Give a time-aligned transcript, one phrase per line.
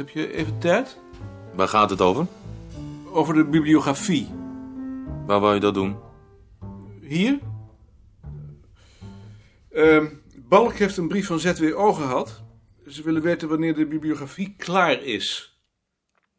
[0.00, 0.98] Heb je even tijd?
[1.54, 2.26] Waar gaat het over?
[3.10, 4.28] Over de bibliografie.
[5.26, 5.96] Waar wou je dat doen?
[7.00, 7.38] Hier?
[9.70, 12.42] Ehm, Balk heeft een brief van ZWO gehad.
[12.88, 15.58] Ze willen weten wanneer de bibliografie klaar is.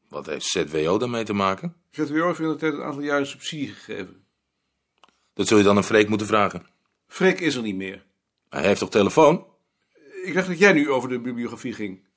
[0.09, 1.75] Wat heeft ZWO daarmee te maken?
[1.91, 4.25] ZWO heeft in de tijd een aantal jaren subsidie gegeven.
[5.33, 6.65] Dat zul je dan een Freek moeten vragen.
[7.07, 8.05] Freek is er niet meer.
[8.49, 9.45] Hij heeft toch telefoon?
[10.23, 12.07] Ik dacht dat jij nu over de bibliografie ging.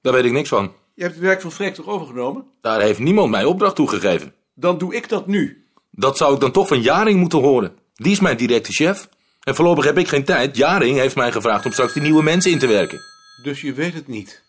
[0.00, 0.82] Daar weet ik niks van.
[0.94, 2.46] Je hebt het werk van Freek toch overgenomen?
[2.60, 4.34] Daar heeft niemand mij opdracht toegegeven.
[4.54, 5.66] Dan doe ik dat nu.
[5.90, 7.78] Dat zou ik dan toch van Jaring moeten horen.
[7.94, 9.08] Die is mijn directe chef.
[9.40, 10.56] En voorlopig heb ik geen tijd.
[10.56, 13.00] Jaring heeft mij gevraagd om straks die nieuwe mensen in te werken.
[13.42, 14.42] Dus je weet het niet.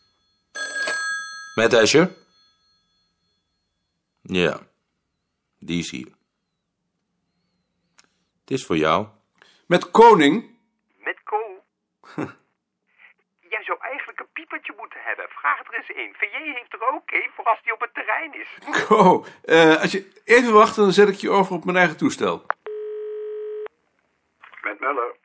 [1.55, 2.15] Met Asher?
[4.21, 4.59] Ja,
[5.59, 6.07] die is hier.
[8.41, 9.07] Het is voor jou.
[9.67, 10.57] Met Koning?
[10.97, 11.63] Met Ko.
[13.49, 15.25] Jij zou eigenlijk een piepertje moeten hebben.
[15.29, 16.15] Vraag er eens een.
[16.17, 18.49] VJ heeft er ook een voor als die op het terrein is.
[18.87, 22.45] Ko, eh, als je even wacht, dan zet ik je over op mijn eigen toestel.
[24.61, 25.15] Met Muller.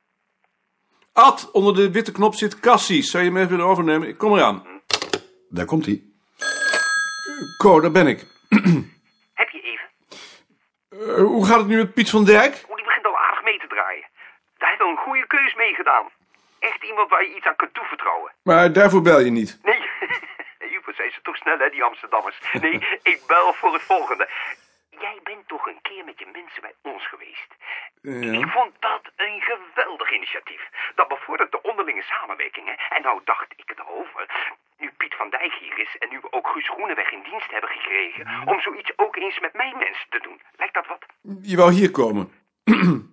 [1.12, 3.10] Ad, onder de witte knop zit Cassis.
[3.10, 4.08] Zou je hem even willen overnemen?
[4.08, 4.82] Ik kom eraan.
[5.48, 6.02] Daar komt hij.
[7.56, 8.18] Ko, daar ben ik.
[9.40, 9.88] Heb je even?
[10.88, 12.64] Eh, hoe gaat het nu met Piet van Dijk?
[12.68, 14.08] Oh, die begint al aardig mee te draaien.
[14.58, 16.06] Daar heeft wel een goede keus mee gedaan.
[17.00, 18.32] Iemand waar je iets aan kunt toevertrouwen.
[18.42, 19.58] Maar daarvoor bel je niet.
[19.62, 19.82] Nee,
[20.72, 22.38] Juper, zijn ze toch snel, hè, die Amsterdammers.
[22.52, 22.74] Nee,
[23.12, 24.28] ik bel voor het volgende.
[24.90, 27.50] Jij bent toch een keer met je mensen bij ons geweest?
[28.40, 30.62] Ik vond dat een geweldig initiatief.
[30.94, 32.96] Dat bevordert de onderlinge samenwerking, hè.
[32.96, 36.48] En nou dacht ik erover, nu Piet van Dijk hier is en nu we ook
[36.48, 40.40] Guus Groeneweg in dienst hebben gekregen, om zoiets ook eens met mijn mensen te doen.
[40.56, 41.04] Lijkt dat wat?
[41.42, 42.24] Je wou hier komen.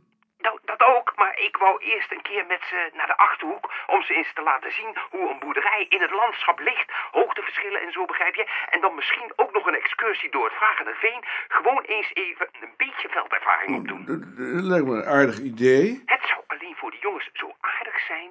[0.48, 3.72] Nou, dat ook, maar ik wou eerst een keer met ze naar de Achterhoek...
[3.88, 6.92] om ze eens te laten zien hoe een boerderij in het landschap ligt.
[7.12, 8.46] Hoogteverschillen en zo, begrijp je?
[8.70, 11.24] En dan misschien ook nog een excursie door het Vragende Veen.
[11.48, 14.06] Gewoon eens even een beetje veldervaring opdoen.
[14.06, 16.02] Dat lijkt me een aardig idee.
[16.06, 18.30] Het zou alleen voor de jongens zo aardig zijn...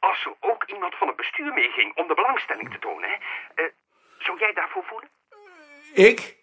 [0.00, 3.16] als er ook iemand van het bestuur meeging om de belangstelling te tonen, hè?
[3.54, 3.70] Eh,
[4.18, 5.08] zou jij daarvoor voelen?
[5.94, 6.36] Ik?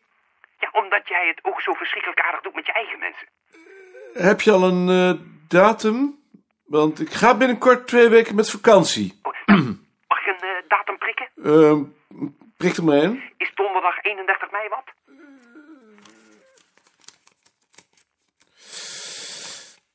[0.60, 3.28] Ja, omdat jij het ook zo verschrikkelijk aardig doet met je eigen mensen.
[4.14, 6.20] Heb je al een eh, datum?
[6.66, 9.22] Want ik ga binnenkort twee weken met vakantie.
[10.08, 11.28] Mag ik een eh, datum prikken?
[11.44, 11.84] Ehm
[12.62, 13.22] prik er maar in.
[13.38, 14.88] Is donderdag 31 mei wat?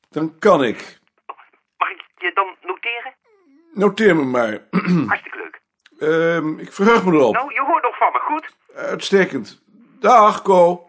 [0.09, 0.99] Dan kan ik.
[1.77, 3.13] Mag ik je dan noteren?
[3.73, 4.59] Noteer me maar.
[5.11, 5.61] Hartstikke leuk.
[5.99, 7.33] Ehm, ik verheug me erop.
[7.33, 8.55] Nou, je hoort nog van me, goed?
[8.75, 9.61] Uitstekend.
[9.99, 10.86] Dag, Ko.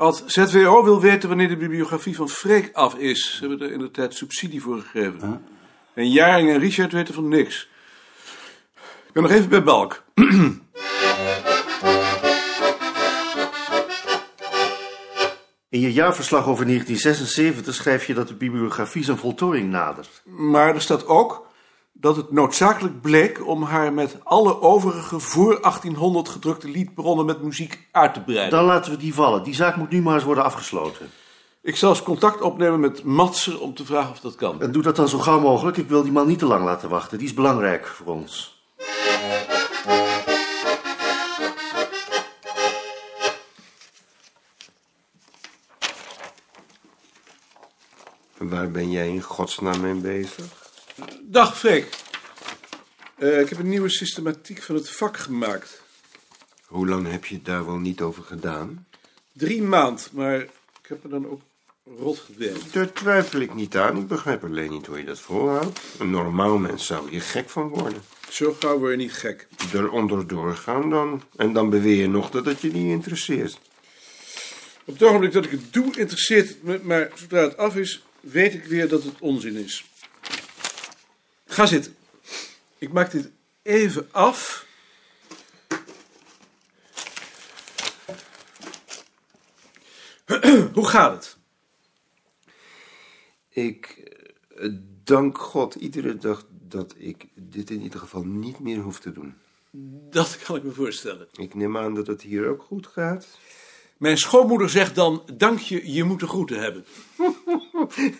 [0.00, 3.34] Als ZWO wil weten wanneer de bibliografie van Freek af is.
[3.36, 5.44] Ze hebben er in de tijd subsidie voor gegeven.
[5.94, 7.68] En Jaring en Richard weten van niks.
[9.06, 10.02] Ik ben nog even bij Balk.
[15.68, 20.22] In je jaarverslag over 1976 schrijf je dat de bibliografie zijn voltooiing nadert.
[20.24, 21.46] Maar er staat ook
[22.00, 27.86] dat het noodzakelijk bleek om haar met alle overige voor 1800 gedrukte liedbronnen met muziek
[27.92, 28.50] uit te breiden.
[28.50, 29.42] Dan laten we die vallen.
[29.42, 31.10] Die zaak moet nu maar eens worden afgesloten.
[31.62, 34.62] Ik zal eens contact opnemen met Matser om te vragen of dat kan.
[34.62, 35.76] En doe dat dan zo gauw mogelijk.
[35.76, 37.18] Ik wil die man niet te lang laten wachten.
[37.18, 38.58] Die is belangrijk voor ons.
[48.38, 50.59] Waar ben jij in godsnaam mee bezig?
[51.32, 51.88] Dag Freek.
[53.18, 55.82] Eh, ik heb een nieuwe systematiek van het vak gemaakt.
[56.66, 58.86] Hoe lang heb je het daar wel niet over gedaan?
[59.32, 61.40] Drie maand, maar ik heb er dan ook
[61.98, 62.72] rot gewerkt.
[62.72, 63.96] Daar twijfel ik niet aan.
[63.96, 65.80] Ik begrijp alleen niet hoe je dat volhoudt.
[65.98, 68.02] Een normaal mens zou hier gek van worden.
[68.28, 69.48] Zo gauw word je niet gek.
[69.72, 71.22] Er onderdoor gaan dan.
[71.36, 73.60] En dan beweer je nog dat het je niet interesseert.
[74.84, 78.04] Op het ogenblik dat ik het doe, interesseert het me, maar zodra het af is,
[78.20, 79.89] weet ik weer dat het onzin is.
[81.50, 81.96] Ga zitten.
[82.78, 83.30] Ik maak dit
[83.62, 84.66] even af.
[90.74, 91.36] Hoe gaat het?
[93.48, 93.86] Ik
[94.56, 94.72] eh,
[95.04, 99.34] dank God iedere dag dat ik dit in ieder geval niet meer hoef te doen.
[100.10, 101.28] Dat kan ik me voorstellen.
[101.32, 103.38] Ik neem aan dat het hier ook goed gaat.
[103.96, 106.84] Mijn schoonmoeder zegt dan, dank je, je moet de groeten hebben.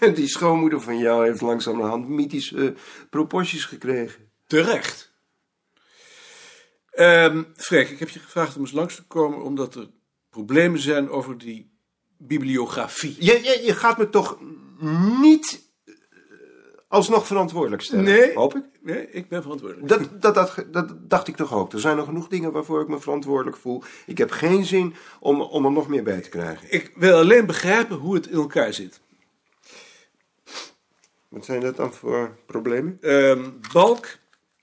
[0.00, 2.72] En die schoonmoeder van jou heeft langzamerhand mythische eh,
[3.11, 4.31] proporties gekregen.
[4.46, 5.12] Terecht.
[6.90, 9.90] Ehm Freek, ik heb je gevraagd om eens langs te komen omdat er
[10.31, 11.70] problemen zijn over die
[12.17, 13.17] bibliografie.
[13.19, 14.38] Je, je, je gaat me toch
[15.20, 15.94] niet eh,
[16.88, 18.05] Alsnog verantwoordelijk stellen.
[18.05, 18.34] Nee.
[18.34, 18.64] Hoop ik.
[18.82, 19.88] Nee, ik ben verantwoordelijk.
[19.88, 21.72] Dat, dat, dat, dat dacht ik toch ook.
[21.72, 23.82] Er zijn nog genoeg dingen waarvoor ik me verantwoordelijk voel.
[24.06, 26.72] Ik heb geen zin om, om er nog meer bij te krijgen.
[26.72, 29.00] Ik wil alleen begrijpen hoe het in elkaar zit.
[31.31, 32.99] Wat zijn dat dan voor problemen?
[33.00, 34.19] Ehm, Balk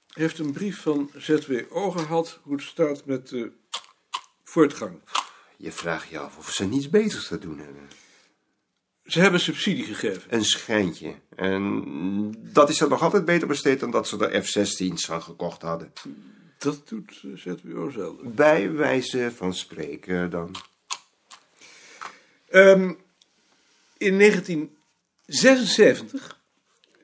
[0.07, 3.51] heeft een brief van ZWO gehad hoe het staat met de
[4.43, 4.99] voortgang.
[5.57, 7.87] Je vraagt je af of ze niets beters te doen hebben.
[9.05, 10.33] Ze hebben subsidie gegeven.
[10.33, 11.15] Een schijntje.
[11.35, 15.61] En dat is dan nog altijd beter besteed dan dat ze er F-16's van gekocht
[15.61, 15.93] hadden.
[16.57, 18.35] Dat doet eh, ZWO zelden.
[18.35, 20.55] Bij wijze van spreken dan.
[22.49, 22.93] Ehm,
[23.97, 26.36] in 1976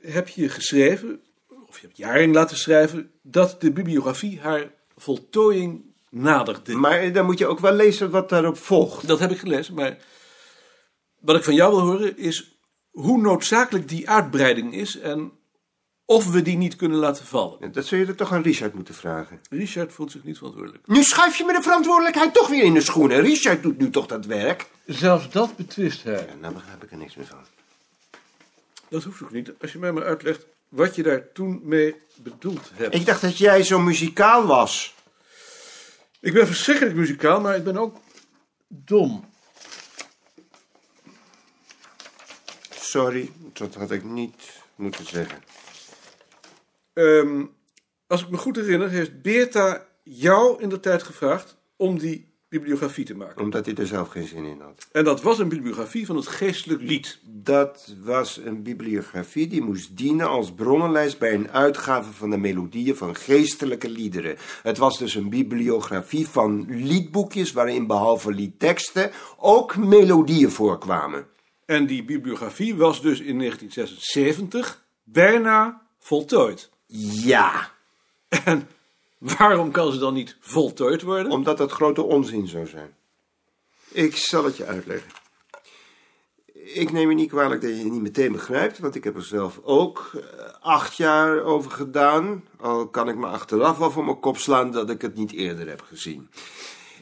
[0.05, 1.21] heb je geschreven,
[1.67, 6.75] of je hebt Jaring laten schrijven, dat de bibliografie haar voltooiing naderde.
[6.75, 9.07] Maar dan moet je ook wel lezen wat daarop volgt.
[9.07, 9.97] Dat heb ik gelezen, maar
[11.19, 12.57] wat ik van jou wil horen is
[12.91, 15.31] hoe noodzakelijk die uitbreiding is en
[16.05, 17.71] of we die niet kunnen laten vallen.
[17.71, 19.39] Dat zul je er toch aan Richard moeten vragen.
[19.49, 20.87] Richard voelt zich niet verantwoordelijk.
[20.87, 23.21] Nu schuif je me de verantwoordelijkheid toch weer in de schoenen.
[23.21, 24.69] Richard doet nu toch dat werk.
[24.85, 26.25] Zelfs dat betwist hij.
[26.27, 27.62] Ja, nou begrijp ik er niks meer van.
[28.93, 32.71] Dat hoeft ook niet, als je mij maar uitlegt wat je daar toen mee bedoeld
[32.73, 32.95] hebt.
[32.95, 34.95] Ik dacht dat jij zo muzikaal was.
[36.19, 37.97] Ik ben verschrikkelijk muzikaal, maar ik ben ook
[38.67, 39.29] dom.
[42.69, 45.43] Sorry, dat had ik niet moeten zeggen.
[46.93, 47.45] Ehm,
[48.07, 53.05] als ik me goed herinner, heeft Beerta jou in de tijd gevraagd om die bibliografie
[53.05, 53.41] te maken.
[53.41, 54.87] Omdat hij er zelf geen zin in had.
[54.91, 57.19] En dat was een bibliografie van het geestelijk lied.
[57.23, 62.95] Dat was een bibliografie die moest dienen als bronnenlijst bij een uitgave van de melodieën
[62.95, 64.35] van geestelijke liederen.
[64.63, 71.25] Het was dus een bibliografie van liedboekjes waarin behalve liedteksten ook melodieën voorkwamen.
[71.65, 76.69] En die bibliografie was dus in 1976 bijna voltooid.
[77.23, 77.71] Ja,
[78.45, 78.67] En
[79.37, 81.31] waarom kan ze dan niet voltooid worden?
[81.31, 82.95] omdat dat grote onzin zou zijn.
[83.91, 85.11] Ik zal het je uitleggen.
[86.53, 89.23] Ik neem je niet kwalijk dat je het niet meteen begrijpt, want ik heb er
[89.23, 90.21] zelf ook eh,
[90.61, 92.43] acht jaar over gedaan.
[92.59, 95.67] Al kan ik me achteraf wel voor mijn kop slaan dat ik het niet eerder
[95.67, 96.29] heb gezien.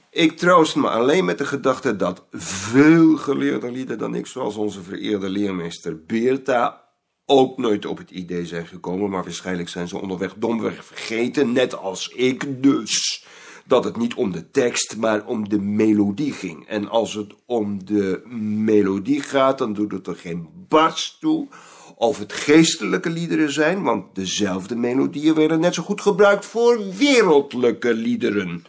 [0.10, 4.82] Ik troost me alleen met de gedachte dat veel geleerder lieden dan ik, zoals onze
[4.82, 6.91] vereerde leermeester Beerta,
[7.26, 11.78] ook nooit op het idee zijn gekomen, maar waarschijnlijk zijn ze onderweg domweg vergeten, net
[11.78, 13.26] als ik dus,
[13.66, 16.68] dat het niet om de tekst, maar om de melodie ging.
[16.68, 18.22] En als het om de
[18.66, 21.48] melodie gaat, dan doet het er geen barst toe
[21.96, 27.94] of het geestelijke liederen zijn, want dezelfde melodieën werden net zo goed gebruikt voor wereldlijke
[27.94, 28.66] liederen.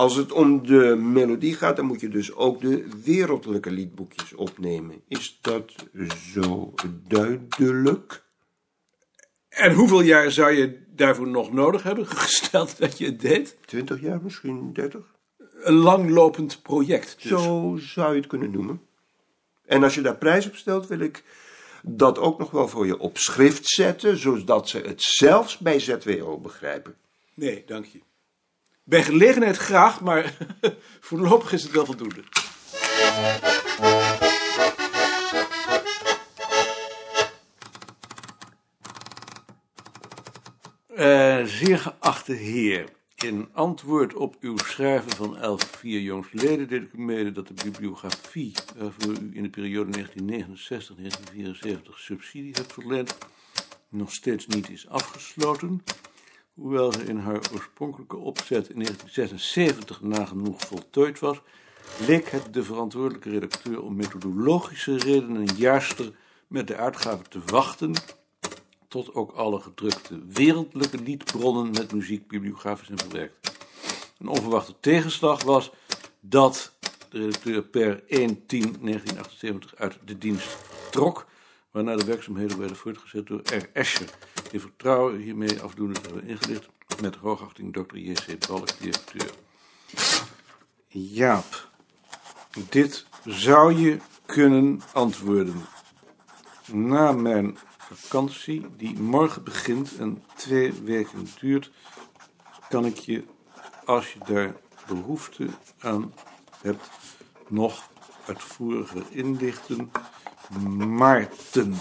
[0.00, 5.02] Als het om de melodie gaat, dan moet je dus ook de wereldlijke liedboekjes opnemen.
[5.08, 5.72] Is dat
[6.32, 6.74] zo
[7.08, 8.22] duidelijk?
[9.48, 13.56] En hoeveel jaar zou je daarvoor nog nodig hebben, gesteld dat je het deed?
[13.64, 15.04] Twintig jaar, misschien dertig?
[15.62, 17.16] Een langlopend project.
[17.22, 17.30] Dus.
[17.30, 18.80] Zo zou je het kunnen noemen.
[19.66, 21.24] En als je daar prijs op stelt, wil ik
[21.82, 26.38] dat ook nog wel voor je op schrift zetten, zodat ze het zelfs bij ZWO
[26.38, 26.94] begrijpen.
[27.34, 28.00] Nee, dank je.
[28.84, 30.36] Bij gelegenheid graag, maar
[31.00, 32.22] voorlopig is het wel voldoende.
[40.94, 47.00] Eh, zeer geachte heer, in antwoord op uw schrijven van 11-4 jongstleden deed ik u
[47.00, 50.08] mede dat de bibliografie waarvoor u in de periode 1969-1974
[51.94, 53.16] subsidie hebt verleend
[53.88, 55.82] nog steeds niet is afgesloten.
[56.60, 61.40] Hoewel ze in haar oorspronkelijke opzet in 1976 nagenoeg voltooid was,
[62.06, 66.12] leek het de verantwoordelijke redacteur om methodologische redenen juister
[66.46, 67.92] met de uitgave te wachten
[68.88, 73.52] tot ook alle gedrukte wereldlijke liedbronnen met muziek bibliografisch zijn verwerkt.
[74.18, 75.70] Een onverwachte tegenslag was
[76.20, 76.72] dat
[77.08, 80.56] de redacteur per 1-10-1978 uit de dienst
[80.90, 81.26] trok,
[81.70, 83.70] waarna de werkzaamheden werden voortgezet door R.
[83.72, 84.08] Escher.
[84.50, 86.68] In vertrouwen hiermee afdoende te hebben ingelicht
[87.00, 87.96] met hoogachting Dr.
[87.96, 88.48] J.C.
[88.48, 89.30] Balk, directeur.
[90.88, 91.68] Jaap,
[92.68, 95.64] dit zou je kunnen antwoorden.
[96.72, 101.70] Na mijn vakantie, die morgen begint en twee weken duurt,
[102.68, 103.24] kan ik je,
[103.84, 104.54] als je daar
[104.86, 105.48] behoefte
[105.78, 106.14] aan
[106.60, 106.90] hebt,
[107.48, 107.88] nog
[108.26, 109.90] uitvoeriger inlichten.
[110.58, 111.74] Maarten.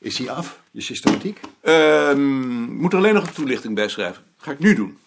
[0.00, 1.40] Is hij af, je systematiek?
[1.60, 4.22] Ehm, moet er alleen nog een toelichting bij schrijven.
[4.36, 4.98] Ga ik nu doen.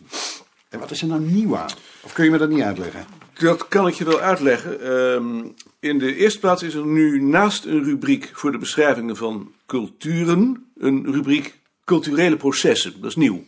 [0.69, 1.69] En wat is er nou nieuw aan?
[2.01, 3.05] Of kun je me dat niet uitleggen?
[3.33, 4.81] Dat kan ik je wel uitleggen.
[4.81, 5.47] Ehm,
[5.79, 10.71] in de eerste plaats is er nu naast een rubriek voor de beschrijvingen van culturen
[10.77, 13.01] een rubriek culturele processen.
[13.01, 13.43] Dat is nieuw.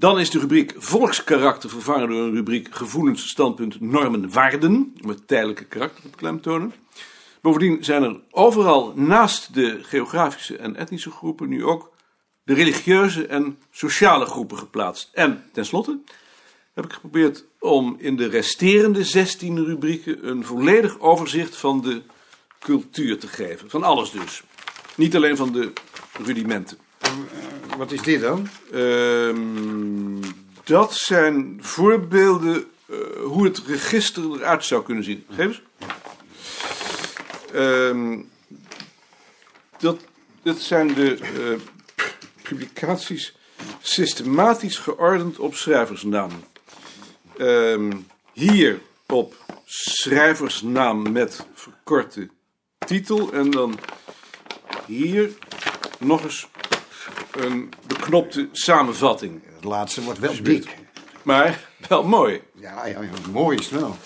[0.00, 4.94] Dan is de rubriek volkskarakter vervangen door een rubriek gevoelens, standpunt, normen, waarden.
[5.02, 6.72] Om het tijdelijke karakter te beklemtonen.
[7.40, 11.92] Bovendien zijn er overal naast de geografische en etnische groepen nu ook
[12.42, 15.10] de religieuze en sociale groepen geplaatst.
[15.12, 15.98] En tenslotte
[16.74, 22.02] heb ik geprobeerd om in de resterende 16 rubrieken een volledig overzicht van de
[22.58, 23.70] cultuur te geven.
[23.70, 24.42] Van alles dus.
[24.96, 25.72] Niet alleen van de
[26.22, 26.78] rudimenten.
[27.76, 28.48] Wat is dit dan?
[28.72, 30.20] Ehm,
[30.64, 35.24] dat zijn voorbeelden eh, hoe het register eruit zou kunnen zien.
[35.30, 35.62] Geef eens.
[37.52, 38.18] Ehm,
[39.78, 40.04] dat,
[40.42, 41.60] dat zijn de eh,
[42.42, 43.36] publicaties
[43.80, 46.30] systematisch geordend op schrijversnaam.
[47.36, 47.92] Ehm,
[48.32, 52.28] hier op schrijversnaam met verkorte
[52.78, 53.32] titel.
[53.32, 53.78] En dan
[54.86, 55.30] hier
[55.98, 56.48] nog eens
[57.30, 59.40] een beknopte samenvatting.
[59.54, 60.76] Het laatste wordt wel dik.
[61.22, 62.42] Maar wel mooi.
[62.54, 63.00] Ja, ja,
[63.32, 63.96] mooi is het wel.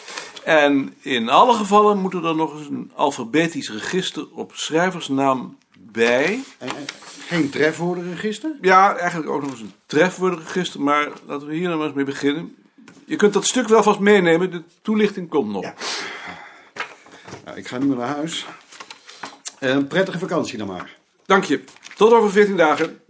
[0.44, 6.42] En in alle gevallen moet er dan nog eens een alfabetisch register op schrijversnaam bij.
[6.58, 6.86] En, en
[7.26, 8.56] geen trefwoordenregister?
[8.60, 12.04] Ja, eigenlijk ook nog eens een trefwoordenregister, maar laten we hier nou maar eens mee
[12.04, 12.56] beginnen.
[13.04, 15.62] Je kunt dat stuk wel vast meenemen, de toelichting komt nog.
[15.62, 15.74] Ja.
[17.44, 18.46] Nou, ik ga nu maar naar huis.
[19.58, 20.96] Een prettige vakantie dan maar.
[21.26, 21.64] Dank je.
[21.96, 23.00] Tot over 14 dagen.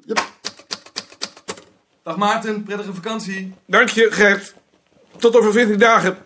[2.05, 3.55] Dag Maarten, prettige vakantie.
[3.67, 4.55] Dank je, Gert.
[5.17, 6.17] Tot over 14 dagen.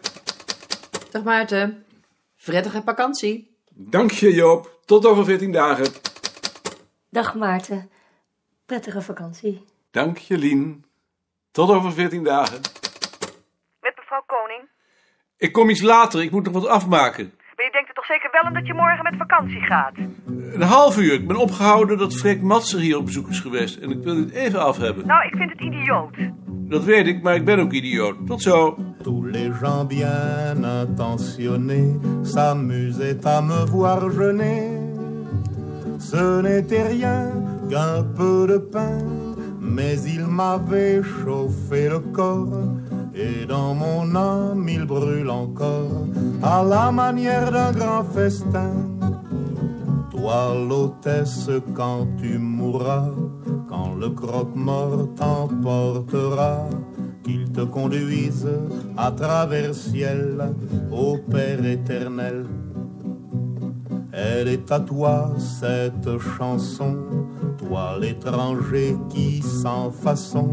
[1.10, 1.84] Dag Maarten.
[2.44, 3.56] Prettige vakantie.
[3.74, 4.80] Dank je, Joop.
[4.84, 5.92] Tot over 14 dagen.
[7.10, 7.90] Dag Maarten.
[8.66, 9.64] Prettige vakantie.
[9.90, 10.84] Dank je, Lien.
[11.50, 12.60] Tot over 14 dagen.
[13.80, 14.68] Met mevrouw Koning.
[15.36, 17.34] Ik kom iets later, ik moet nog wat afmaken.
[17.56, 19.94] Maar je denkt er toch zeker wel aan dat je morgen met vakantie gaat?
[20.54, 21.12] Een half uur.
[21.12, 23.76] Ik ben opgehouden dat Freek Matser hier op bezoek is geweest.
[23.76, 25.06] En ik wil het even af hebben.
[25.06, 26.14] Nou, ik vind het idioot.
[26.46, 28.14] Dat weet ik, maar ik ben ook idioot.
[28.26, 28.78] Tot zo.
[29.02, 34.86] Tous les gens bien intentionnés s'amusaient à me voir jeûner.
[35.98, 37.32] Ce n'était rien
[37.68, 39.02] qu'un peu de pain,
[39.60, 42.62] mais il m'avait chauffé le corps.
[43.12, 46.06] Et dans mon âme il brûle encore,
[46.42, 48.97] à la manière d'un grand festin.
[50.20, 53.10] Toi l'hôtesse quand tu mourras,
[53.68, 56.68] quand le croque-mort t'emportera,
[57.22, 58.48] qu'il te conduise
[58.96, 60.54] à travers ciel
[60.90, 62.46] au Père éternel.
[64.12, 66.96] Elle est à toi cette chanson,
[67.56, 70.48] toi l'étranger qui sans façon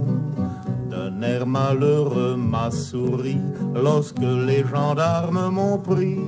[0.92, 3.40] d'un air malheureux m'a souri
[3.74, 6.20] lorsque les gendarmes m'ont pris.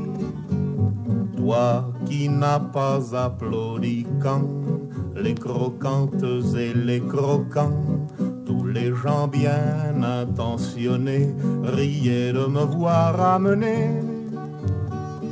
[1.38, 4.48] Toi qui n'as pas applaudi quand
[5.16, 6.24] les croquantes
[6.58, 8.06] et les croquants,
[8.46, 13.90] tous les gens bien intentionnés riaient de me voir amener.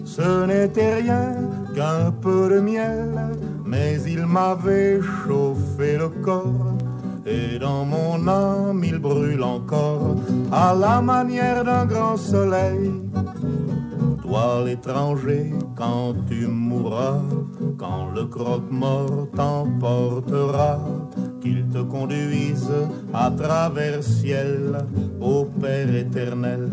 [0.04, 1.34] Ce n'était rien
[1.76, 3.12] qu'un peu de miel,
[3.66, 6.76] mais il m'avait chauffé le corps.
[7.26, 10.16] Et dans mon âme il brûle encore
[10.52, 13.05] à la manière d'un grand soleil.
[14.66, 17.22] L'étranger, quand tu mourras,
[17.78, 20.80] quand le croque-mort t'emportera,
[21.42, 22.72] qu'il te conduise
[23.14, 24.76] à travers ciel
[25.22, 26.70] au Père éternel.